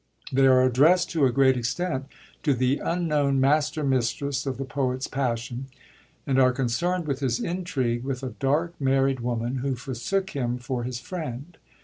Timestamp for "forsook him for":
9.75-10.85